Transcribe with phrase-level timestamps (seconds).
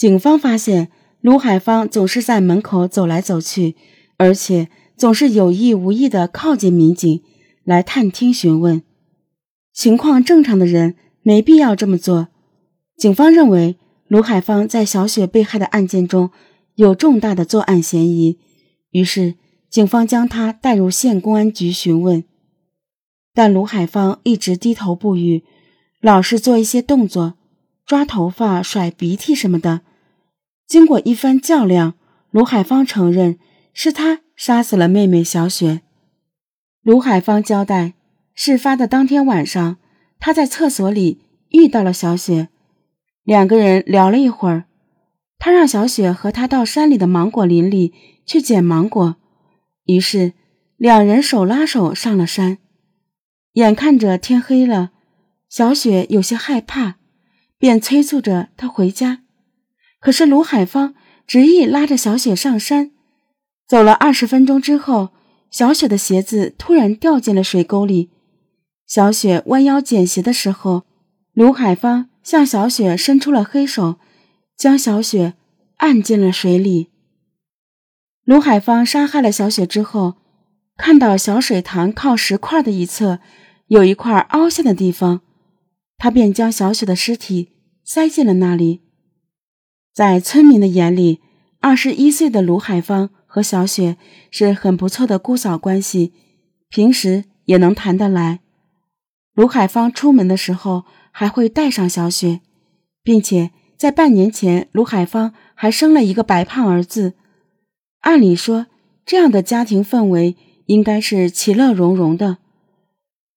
[0.00, 0.90] 警方发现
[1.20, 3.76] 卢海芳总是在门口走来走去，
[4.16, 7.22] 而且总是有意无意的靠近民警
[7.64, 8.82] 来探听询问。
[9.74, 12.28] 情况正常的人没必要这么做。
[12.96, 13.76] 警方认为
[14.08, 16.30] 卢海芳在小雪被害的案件中
[16.76, 18.38] 有重大的作案嫌疑，
[18.92, 19.34] 于是
[19.68, 22.24] 警方将她带入县公安局询问。
[23.34, 25.44] 但卢海芳一直低头不语，
[26.00, 27.34] 老是做一些动作，
[27.84, 29.82] 抓头发、甩鼻涕什么的。
[30.70, 31.94] 经过一番较量，
[32.30, 33.40] 卢海芳承认
[33.74, 35.80] 是他杀死了妹妹小雪。
[36.82, 37.94] 卢海芳交代，
[38.34, 39.78] 事发的当天晚上，
[40.20, 42.50] 他在厕所里遇到了小雪，
[43.24, 44.66] 两个人聊了一会儿。
[45.40, 47.92] 他让小雪和他到山里的芒果林里
[48.24, 49.16] 去捡芒果，
[49.86, 50.34] 于是
[50.76, 52.58] 两人手拉手上了山。
[53.54, 54.92] 眼看着天黑了，
[55.48, 56.98] 小雪有些害怕，
[57.58, 59.22] 便催促着他回家。
[60.00, 60.94] 可是卢海芳
[61.26, 62.90] 执意拉着小雪上山。
[63.68, 65.10] 走了二十分钟之后，
[65.50, 68.10] 小雪的鞋子突然掉进了水沟里。
[68.86, 70.84] 小雪弯腰捡鞋的时候，
[71.34, 74.00] 卢海芳向小雪伸出了黑手，
[74.56, 75.34] 将小雪
[75.76, 76.88] 按进了水里。
[78.24, 80.16] 卢海芳杀害了小雪之后。
[80.82, 83.18] 看到小水塘靠石块的一侧
[83.66, 85.20] 有一块凹陷的地方，
[85.98, 87.50] 他便将小雪的尸体
[87.84, 88.80] 塞进了那里。
[89.92, 91.20] 在村民的眼里，
[91.60, 93.96] 二十一岁的卢海芳和小雪
[94.30, 96.12] 是很不错的姑嫂关系，
[96.68, 98.40] 平时也能谈得来。
[99.34, 102.40] 卢海芳出门的时候还会带上小雪，
[103.02, 107.14] 并且在半年前，卢海芳还生了一个白胖儿子。
[108.00, 108.66] 按理说，
[109.04, 110.36] 这样的家庭氛围。
[110.66, 112.38] 应该是其乐融融的，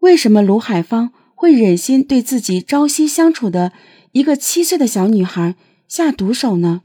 [0.00, 3.72] 为什么卢海芳会忍心对自己朝夕相处的
[4.10, 5.54] 一个七岁的小女孩
[5.90, 6.82] 下毒手呢？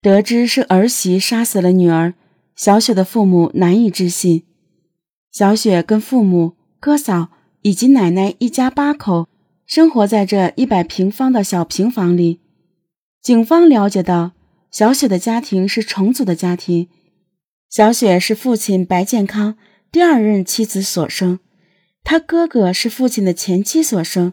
[0.00, 2.14] 得知是儿媳杀死了女儿，
[2.56, 4.44] 小雪的父母难以置信。
[5.30, 7.28] 小雪跟父母、哥嫂
[7.60, 9.28] 以及奶奶一家八口
[9.66, 12.40] 生活在这一百平方的小平房里。
[13.20, 14.32] 警方了解到，
[14.70, 16.88] 小雪的家庭是重组的家庭。
[17.68, 19.58] 小雪是父亲白健康
[19.92, 21.40] 第二任妻子所生，
[22.02, 24.32] 他哥哥是父亲的前妻所生，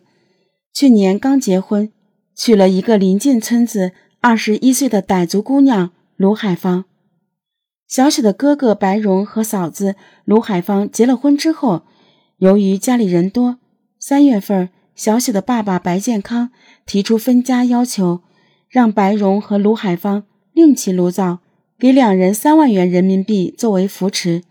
[0.73, 1.91] 去年刚结婚，
[2.35, 6.85] 娶了一个邻近村子二十一岁的傣族姑娘卢海芳。
[7.87, 11.83] 小雪的哥哥白荣和嫂子卢海芳结了婚之后，
[12.37, 13.59] 由于家里人多，
[13.99, 16.49] 三月份，小雪的爸爸白健康
[16.85, 18.21] 提出分家要求，
[18.67, 21.39] 让白荣和卢海芳另起炉灶。
[21.77, 24.43] 给两人三万元人民币作为扶持，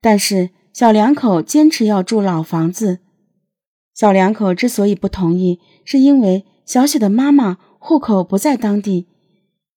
[0.00, 3.00] 但是小两口坚持要住老房子。
[3.94, 9.06] 小两口之所以不同意，是因为小雪的妈妈户口不在当地，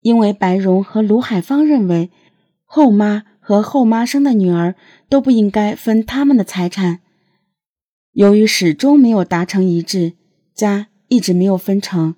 [0.01, 2.09] 因为白荣和卢海芳认为
[2.65, 4.75] 后妈和后妈生的女儿
[5.07, 7.01] 都不应该分他们的财产。
[8.13, 10.13] 由于始终没有达成一致，
[10.55, 12.15] 家一直没有分成，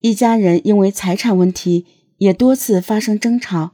[0.00, 1.86] 一家人因为财产问题
[2.18, 3.72] 也多次发生争吵。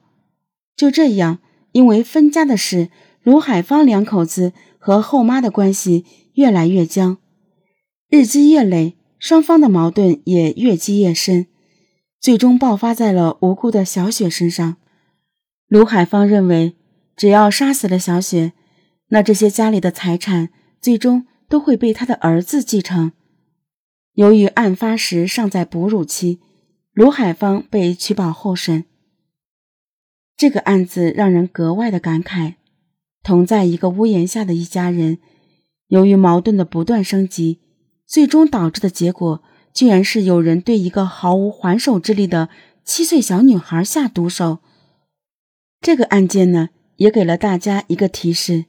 [0.77, 1.41] 就这样，
[1.73, 2.89] 因为分家的事，
[3.25, 6.05] 卢海芳两口子和后妈的关系
[6.35, 7.19] 越来越僵，
[8.09, 11.47] 日积月累，双方的矛盾也越积越深，
[12.19, 14.79] 最终爆发在了无辜的小雪身上。
[15.69, 16.75] 卢海芳认为，
[17.15, 18.55] 只要杀死了小雪，
[19.09, 20.49] 那这些家里的财产
[20.81, 23.13] 最终都会被他的儿子继承。
[24.15, 26.41] 由于案发时尚在哺乳期，
[26.95, 28.87] 卢海芳被取保候审。
[30.35, 32.55] 这个案子让人格外的感慨，
[33.23, 35.19] 同在一个屋檐下的一家人，
[35.89, 37.61] 由于矛盾的不断升级，
[38.11, 39.41] 最终导致的结果，
[39.73, 42.49] 居然是有人对一个毫无还手之力的
[42.85, 44.59] 七岁小女孩下毒手。
[45.81, 48.65] 这个案件呢，也给了大家一个提示：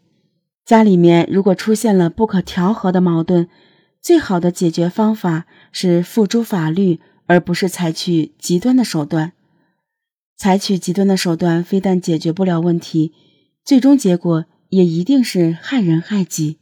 [0.63, 3.49] 家里面如果出现了不可调和的矛盾，
[3.99, 9.33] 最好的解决方法是付诸法律，而不是采取极端的手段。
[10.37, 13.11] 采取极端的手段，非但解决不了问题，
[13.65, 16.59] 最终结果也一定是害人害己。